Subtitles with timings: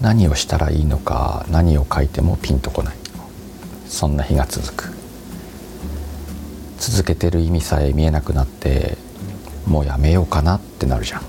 [0.00, 2.96] 何をしたらいいのか何を書いてもピンとこない。
[3.86, 4.94] そんな日が続く。
[6.78, 8.96] 続けてる意味さえ見えなくなって
[9.66, 11.22] もうやめようかなってなるじゃん。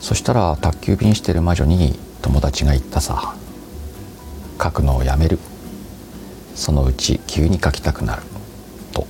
[0.00, 3.34] そしたら宅急便してる魔女に友達が言ったさ。
[4.62, 5.38] 書くのをやめる。
[6.54, 8.22] そのうち急に書きたくなる。
[8.92, 9.06] と。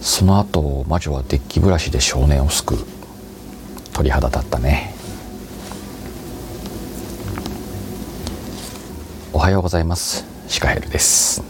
[0.00, 2.78] その後魔女はデッキブラシで少年を救う。
[3.92, 4.91] 鳥肌だったね。
[9.42, 10.24] はようございます。
[10.46, 11.42] シカヘルです。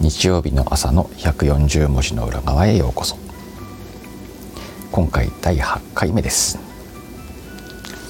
[0.00, 3.18] 日曜日の朝の140文字の裏側へようこそ。
[4.90, 6.58] 今回第8回目です。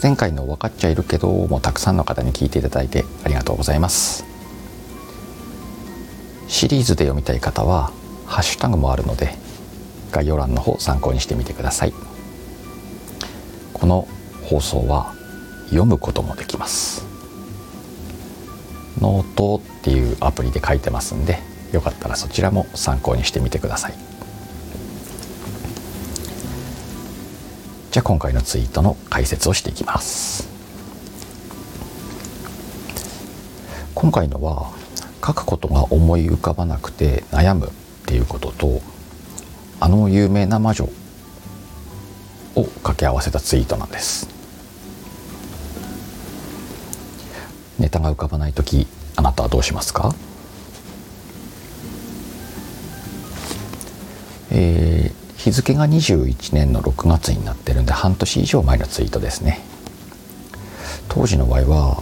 [0.01, 4.25] 前回の分かっちゃいるけどもうたくさんの方に聞いていただいてありがとうございます。
[6.47, 7.91] シリーズで読みたい方は
[8.27, 9.34] ハッシュタグもあるので
[10.12, 11.93] 概要欄の方参考にしてみてください。
[13.73, 14.07] この
[14.45, 15.12] 放送は
[15.70, 17.11] 読むこともできます。
[19.01, 21.39] ノートっていうアプリで書いてますんで
[21.73, 23.95] よかったらそちらも参考にしてみてください。
[27.91, 30.48] じゃあ今回のツイートの解説をしていきます。
[33.95, 34.73] 今回のは
[35.25, 37.70] 書くことが思い浮かばなくて悩むっ
[38.07, 38.81] ていうことと
[39.79, 40.89] あの有名な魔女
[42.55, 44.31] を掛け合わせたツイートなんです。
[47.78, 50.15] ネタが浮かばない時あなたはどうしますか？
[54.51, 59.59] えー日付が21年の6月になってるんで半年以上前のツイートですね。
[61.09, 62.01] 当時の場合は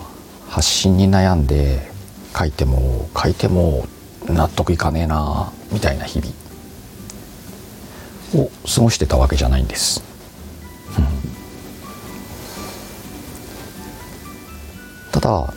[0.50, 1.90] 発信に悩んで
[2.38, 3.86] 書いても書いても
[4.26, 10.02] 納得いかねえなみたいな日々を過ごしてたわけじゃないんです、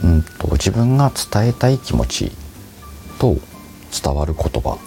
[0.03, 2.31] うんと、自分が伝えたい気持ち
[3.19, 3.37] と
[4.03, 4.77] 伝わる言葉。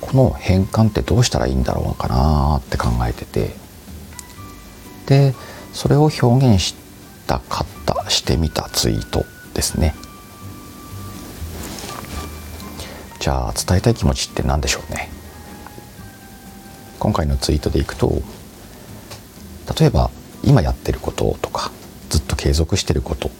[0.00, 3.62] この変換ってどうしたらいいんだろうかなって考えてて。
[5.06, 5.34] で
[5.72, 6.74] それを表現し
[7.26, 9.94] たかったしてみたツイートですね。
[13.18, 15.10] じゃあ伝えたい気持ちって何でしょうね。
[16.98, 18.22] 今回のツイートでいくと
[19.78, 20.10] 例えば
[20.44, 21.72] 今やってることとか
[22.42, 23.30] 継続してること。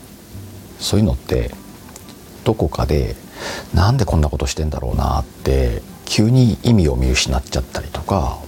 [0.78, 1.50] そういうのって
[2.44, 3.16] どこかで
[3.74, 8.38] なんでこんなことしてんだろうなって急に意味を見失っちゃったりとか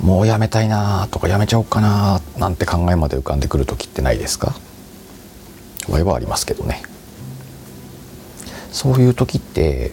[0.00, 4.54] もうやめたいなとかやめちゃおうかななんて考えまで浮かんでくる時ってないですか？
[5.88, 6.82] 場合はありますけどね。
[8.70, 9.90] そういう時って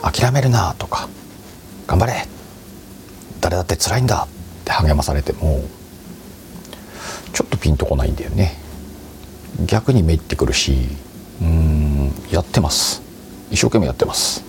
[0.00, 1.08] 諦めるなとか
[1.88, 2.28] 頑張れ
[3.40, 5.64] 誰だって辛いんだって励まされても
[7.32, 8.64] ちょっとピンとこないんだよね。
[9.64, 10.88] 逆にめいってくるし
[11.40, 13.02] うんやってます。
[13.50, 14.44] 一生懸命やってます。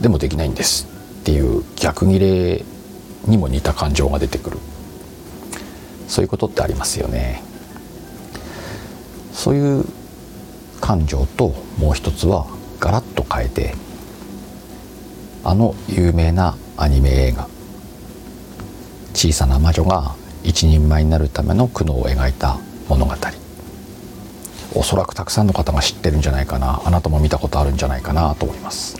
[0.00, 0.86] でもできないんです。
[1.20, 2.64] っていう逆ギレ
[3.26, 4.58] にも似た感情が出てくる。
[6.08, 7.42] そういうことってありますよね。
[9.32, 9.84] そういう
[10.80, 12.46] 感情ともう一つは
[12.80, 13.74] ガラッと変えて
[15.44, 17.48] あの有名なアニメ映画
[19.14, 22.58] 「小さな魔女」が一人前になるための苦悩を描いた
[22.88, 23.14] 物語。
[24.74, 28.98] おそらくたくさんの方が知ってるんじゃないかなあなたも見たことあるんじゃないかなと思います。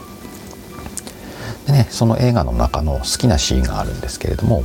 [1.67, 4.65] でねその映画の中の好きなシーンがあるんですけれども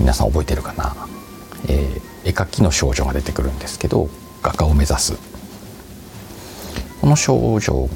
[0.00, 0.96] 皆さん覚えてるかな、
[1.68, 4.08] えー、絵描きの少女が出てくるんですけど
[4.42, 5.18] 画家を目指す。
[7.00, 7.88] この少女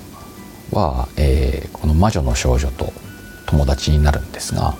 [0.72, 2.92] は、えー、この魔女の少女と
[3.46, 4.74] 友達になるんですが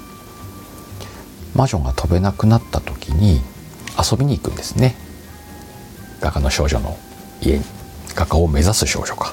[1.54, 3.40] 魔女が飛べなくなった時に
[3.98, 5.05] 遊びに行くんですね。
[6.26, 6.98] 画家の少女の
[7.40, 7.64] 家に
[8.16, 9.32] 画家を目指す少女か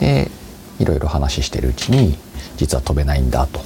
[0.00, 0.32] で
[0.80, 2.18] いろいろ話してるうちに
[2.56, 3.60] 実は飛べないんだと。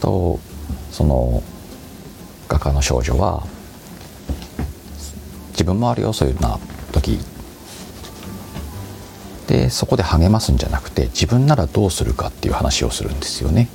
[0.00, 0.38] と
[0.92, 1.42] その
[2.46, 3.44] 画家の少女は
[5.50, 6.60] 自分もあるよそういうような
[6.92, 7.18] 時
[9.48, 13.68] でそこで励ますんじゃなくて自分ならどうするかっていう話をするんですよね。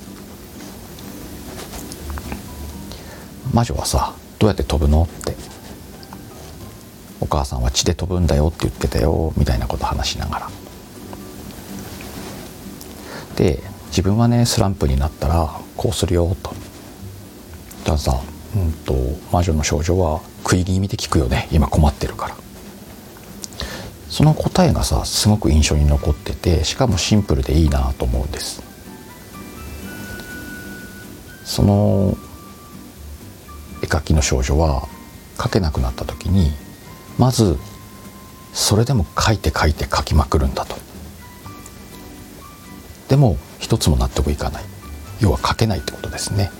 [3.52, 5.02] 魔女はさどうやって飛ぶの？
[5.02, 5.51] って
[7.32, 10.50] 母さんは血で飛ぶんだよって言ってたよみたいなこと話しながら。
[13.36, 16.54] で自分はねスランプになったらこうするよと。
[17.84, 18.20] ださ、
[18.54, 18.94] うんと、
[19.32, 21.48] 魔女の少女は食い気味で聞くよね。
[21.50, 22.36] 今困ってるから。
[24.08, 28.62] その答えがさすごく印象に残っててしかもシンプルでいいなと思うんです。
[31.44, 32.16] その
[33.90, 34.86] 書きの少女は
[35.42, 36.52] 書けなくなった時に
[37.18, 37.58] まず
[38.52, 40.76] それでも書いて書いて書きまくるんだと。
[43.08, 44.64] でも一つも納得いかない。
[45.20, 46.50] 要は書けないってことですね。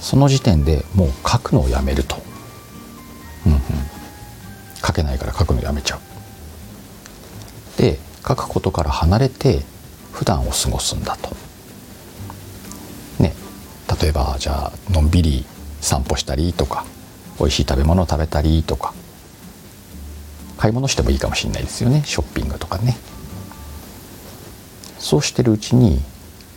[0.00, 2.16] その時点でもう書くのをやめると、
[3.46, 3.60] うんうん、
[4.84, 6.00] 書けないから書くのやめちゃう。
[7.80, 9.62] で書くことから離れて
[10.12, 11.34] 普段を過ごすんだと。
[13.18, 13.34] ね。
[14.00, 15.44] 例えばじゃあのんびり
[15.80, 16.84] 散歩したりとか。
[17.40, 18.94] 美味しい食べ物を食べたりとか。
[20.58, 22.02] 買い物してもいいかもしれないですよね。
[22.04, 22.98] ショッピングとかね。
[24.98, 26.02] そうしてるうちに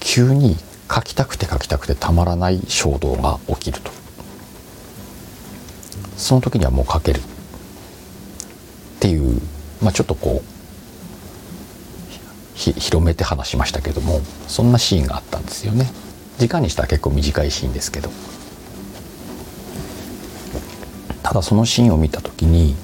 [0.02, 0.58] 急に
[0.94, 3.92] 書きたくて書きたくてたまらない衝動が起きると。
[6.18, 7.22] その時にはもう書けるっ
[9.00, 9.42] ていう、
[9.82, 10.54] まあ、ちょっとこう
[12.56, 15.90] 広めて話しましたけどもそんなシーンがあったんですよね。
[16.40, 18.12] 時間にしたら結構短いシーンですけど。
[21.34, 22.76] ただそのシーンを見た時に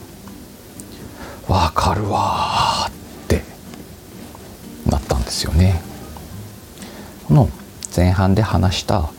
[1.48, 3.44] 「わかるわ」って
[4.88, 5.80] なったんですよね。
[7.28, 7.50] この
[7.96, 9.12] 前半で話した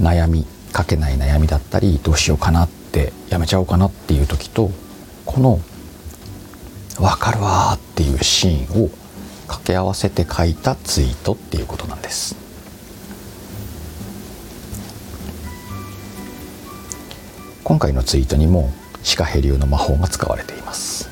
[0.00, 4.72] 悩み書けない悩みだったりどうしようかなってやめちゃおうかなっていう時と
[5.26, 5.60] この
[6.98, 8.90] 「分かるわ」っていうシーンを
[9.46, 12.34] 掛け合わせて書いたツイートっていうことなんです。
[17.70, 18.68] 今回のツイートにも
[19.04, 21.08] シカヘ流の魔法が使われています。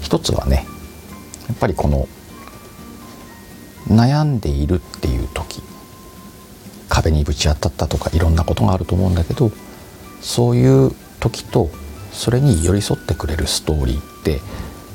[0.00, 0.66] 一つはね
[1.46, 2.08] やっぱりこの
[3.86, 5.60] 悩んでいるっていう時
[6.88, 9.52] 壁にぶち当たったとかいろんなことがあると思うんだけど
[10.22, 11.68] そういう時と
[12.10, 14.40] それに寄り添ってくれるストーリーって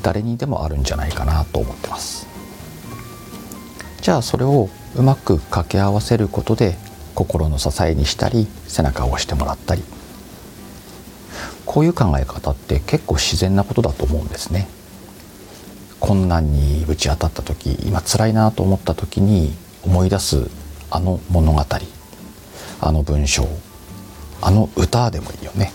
[0.01, 2.25] 誰にでもあるんじゃないかなと思ってます。
[4.01, 6.80] じゃあそれをうまく掛け合わせることで
[7.15, 9.83] 心の支えにしたり背中を押してもらったり。
[11.65, 14.68] こういう考え方って結構自然なことだと思うんですね。
[16.00, 20.50] 困難にぶち当たった時今辛いなと思った時に思い出す
[20.92, 21.65] あの物語
[22.81, 23.48] あの文章
[24.42, 25.71] あの歌でもいいよね。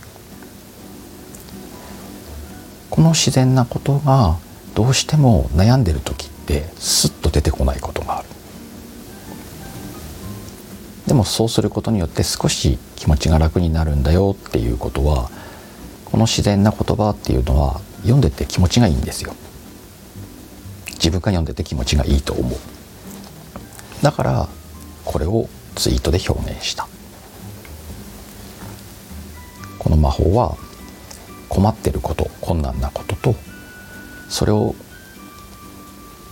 [2.91, 4.37] この自然なことが
[4.75, 8.29] どうしても悩んでる時ってスッと出てこないことがある。
[11.09, 15.31] でもそうすることによって少し気持ちが楽になるんだよっていうことは
[16.05, 19.35] この自然な言葉っていうのは読んでて気持ちがいいんですよ。
[20.91, 22.59] 自分が読んでて気持ちがいいと思う。
[24.03, 24.49] だから
[25.07, 26.87] これをツイートで表現した。
[29.79, 30.57] この魔法は
[31.49, 33.35] 困ってること困難なことと
[34.29, 34.75] それを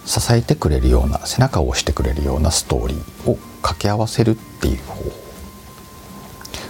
[0.04, 5.10] 支えてくれるような背中を押してくれるようなストーリーを掛け合わせるっていう方法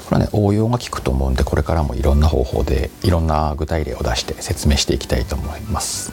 [0.06, 6.12] これはね応用が効くと思うんでこれからもいろんな方法でいろんな具体例を出して説明していきたいと思います。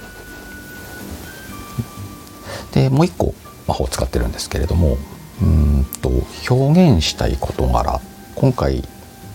[2.73, 3.33] でもう一個
[3.67, 4.97] 魔法を使ってるんですけれども
[5.41, 6.09] うんと
[6.49, 8.01] 表現したい事柄
[8.35, 8.83] 今回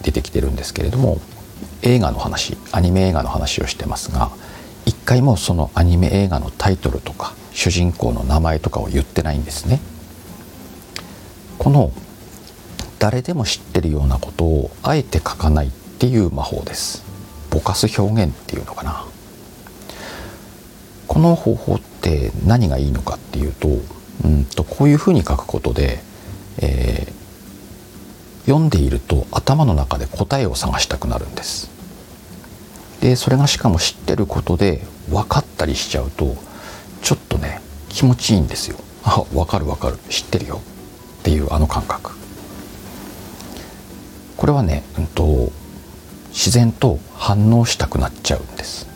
[0.03, 1.19] 出てきてるんですけれども
[1.83, 4.31] 映画の話アニメ映画の話をしてますが
[4.85, 9.81] 一回もそのアニメ映画のタイトルとか主人公の名前とかを言ってないんですね。
[11.59, 11.93] この
[12.99, 17.05] 誰でも知ってるようなことをあえて書かないっていう魔法です。
[17.51, 19.05] ぼかす表現っていうのかな。
[21.07, 23.69] この方法って何がいいのかっていうと
[24.25, 26.01] うんとこういうふうに書くことで、
[26.59, 31.71] えー、読んでいると頭の中で答えを探したくなるんです。
[33.01, 36.37] でそれがしかも知ってることで分かったりしちゃうと
[37.03, 38.77] ちょっとね気持ちいいんですよ。
[39.05, 40.61] あ分かる分かる知ってるよ
[41.21, 42.13] っていうあの感覚。
[44.37, 45.53] これはね、うんと
[46.31, 48.87] 自然と反応したくなっちゃうんです。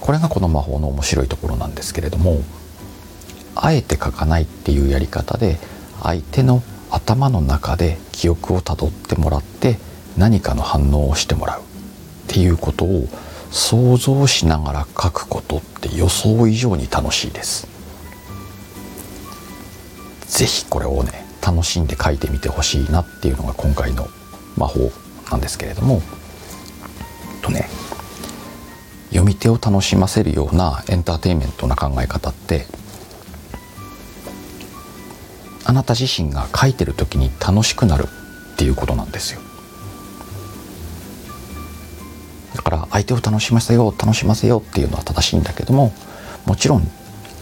[0.00, 2.42] これがこの魔法の面白いところなんですけれども
[3.54, 5.58] あえて書かないっていうやり方で
[6.02, 9.78] 相手の頭の中で記憶をたどってもらって
[10.16, 11.64] 何かの反応をしてもらうっ
[12.26, 13.06] ていうことを
[13.52, 17.71] 想像しながら書くことって予想以上に楽しいです。
[20.32, 24.08] 是非これをね楽しんで書いてみてほしいなっていうのが今回の
[24.56, 24.90] 魔法
[25.30, 26.00] なんですけれども。
[27.42, 27.68] とね
[29.10, 32.66] 読み手を楽しませるようなエンターテインメントな考え方って
[35.64, 38.06] あなた自身が書いてる時に楽しくなる
[38.54, 39.40] っていうことなんですよ。
[42.54, 45.92] だから相手を楽しませよう楽しませようっていうのは正しいんだけども
[46.46, 46.88] もちろん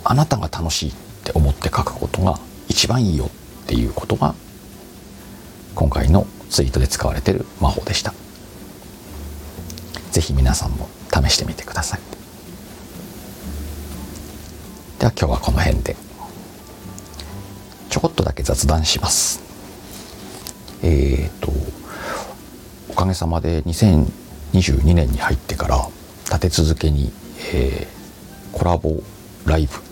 [0.04, 0.94] あなたが楽しいっ
[1.25, 2.38] て思って書くことが
[2.70, 4.34] 一番いいよっていうことが
[5.74, 8.14] 今回のツイートで使われている魔法でした。
[10.12, 12.00] 是非皆さんも試してみてください。
[15.00, 15.96] では今日はこの辺で。
[17.90, 19.40] ちょこっとだけ雑談します。
[20.82, 21.52] えっ、ー、と
[22.88, 25.88] おかげさまで2022年に入ってから
[26.26, 27.12] 立て続けに、
[27.52, 29.02] えー、コラボ
[29.44, 29.89] ライブ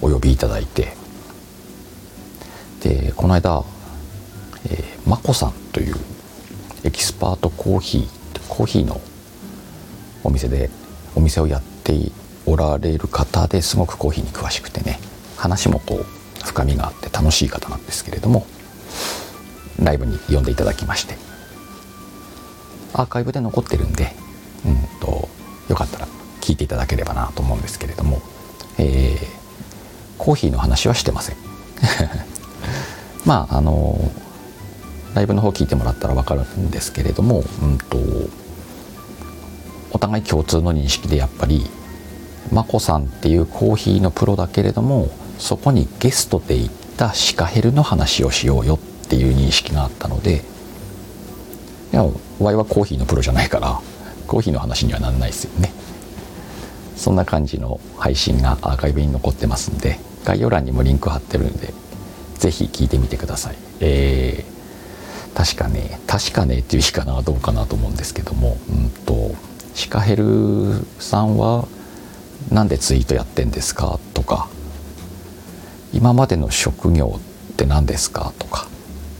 [0.00, 0.96] お呼びいただいて。
[2.82, 3.64] でこの間、
[4.70, 5.96] えー、まこさんという
[6.84, 9.00] エキスパートコーヒーコーヒーの
[10.24, 10.70] お店で
[11.14, 11.94] お店をやって
[12.46, 14.98] おられる方ですごくコーヒーに詳しくてね
[15.36, 18.46] 話もこう深みがあって楽しい方なんですけれども
[19.80, 21.14] ライブに呼んでいただきまして
[22.94, 24.12] アーカイブで残ってるんで、
[24.66, 25.28] うんと、
[25.68, 26.08] よかったら
[26.40, 28.22] 聞いていただければなと思うんですけれども、
[28.78, 29.07] えー、
[30.28, 31.36] コーヒーの話はしてません。
[33.24, 33.98] まああの
[35.14, 37.96] ライブの方聞いてもらったら分かるんですけれども、うんと、
[39.90, 41.66] お互い共通の認識でやっぱり
[42.52, 45.08] まこさんっていうコーヒーのプロだけれども
[45.38, 50.44] そこにゲストで行ったシカヘルの話をしようよっていう認識があったので
[51.94, 52.04] いや
[52.38, 53.80] ワイはコーヒーのプロじゃないから
[54.26, 55.72] コーヒーの話にはなんないですよね。
[56.96, 61.72] そんな感じの配信がアーカイブに残ってますんで概要欄にもリンク貼ってるんで
[62.34, 63.56] 是非聞いてみてください。
[63.80, 69.34] えー、確かね確かねっていう日かなどうかなと思うんですけどもうんと
[69.74, 71.66] シカヘルさんは
[72.50, 74.48] 何でツイートやってんですかとか
[75.94, 77.18] 今までの職業
[77.52, 78.68] って何ですかとか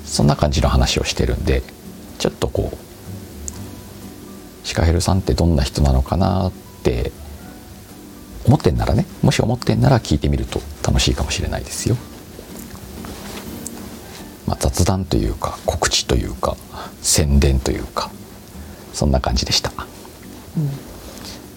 [0.04, 1.62] そんな感じの話をしてるんで
[2.18, 7.12] ちょっとこうシカヘルさんってどんな人なのかなって
[8.46, 11.96] 思ってんならねもし思ってんなら聞いてみると楽しいかもしれないですよ。
[14.46, 16.56] まあ、雑談というか告知というか
[17.02, 18.10] 宣伝というか
[18.94, 19.72] そんな感じでした。
[20.56, 20.88] うん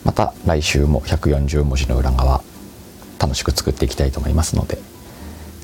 [0.03, 2.41] また来週も140文字の裏側
[3.19, 4.77] 楽しく作っていきたいと思いますので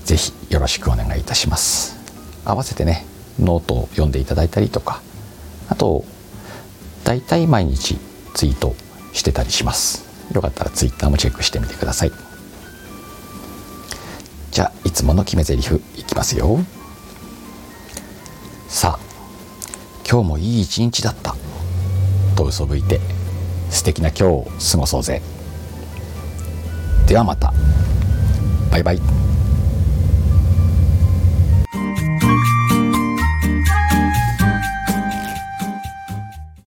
[0.06, 1.98] 是非よろしくお願いいたします
[2.46, 3.06] 合わせてね
[3.40, 5.02] ノートを読んでいただいたりとか
[5.70, 6.06] あと
[7.04, 7.98] 大体毎日
[8.34, 8.76] ツイート
[9.14, 12.12] してたりしますよかったらツイッターもチェックしてみてください。
[14.52, 16.60] じゃあいつもの決め台詞いきますよ。
[18.68, 19.08] さあ
[20.10, 21.36] 今日もいい一日だった。
[22.36, 23.00] と嘘吹いて
[23.70, 25.22] 素敵な今日を過ごそうぜ。
[27.08, 27.54] ではまた。
[28.72, 29.27] バイバイ。